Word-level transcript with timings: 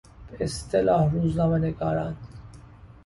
به 0.31 0.43
اصطلاح 0.45 1.13
روزنامه 1.13 1.57
نگاران 1.57 2.17